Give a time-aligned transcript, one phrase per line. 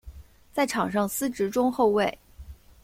[0.51, 2.17] 在场上司职中后卫。